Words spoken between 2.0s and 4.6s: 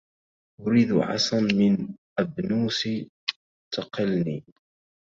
أبنوس تقلني